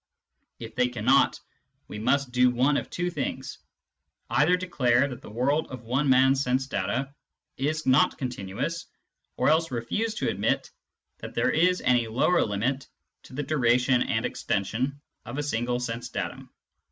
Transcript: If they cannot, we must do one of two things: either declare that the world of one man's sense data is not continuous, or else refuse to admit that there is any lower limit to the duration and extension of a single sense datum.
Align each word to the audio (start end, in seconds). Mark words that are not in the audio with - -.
If 0.57 0.73
they 0.73 0.87
cannot, 0.87 1.39
we 1.87 1.99
must 1.99 2.31
do 2.31 2.49
one 2.49 2.75
of 2.75 2.89
two 2.89 3.11
things: 3.11 3.59
either 4.31 4.57
declare 4.57 5.07
that 5.07 5.21
the 5.21 5.29
world 5.29 5.67
of 5.67 5.83
one 5.83 6.09
man's 6.09 6.41
sense 6.43 6.65
data 6.65 7.13
is 7.57 7.85
not 7.85 8.17
continuous, 8.17 8.87
or 9.37 9.47
else 9.49 9.69
refuse 9.69 10.15
to 10.15 10.29
admit 10.31 10.71
that 11.19 11.35
there 11.35 11.51
is 11.51 11.81
any 11.81 12.07
lower 12.07 12.41
limit 12.43 12.87
to 13.25 13.33
the 13.33 13.43
duration 13.43 14.01
and 14.01 14.25
extension 14.25 14.99
of 15.23 15.37
a 15.37 15.43
single 15.43 15.79
sense 15.79 16.09
datum. 16.09 16.49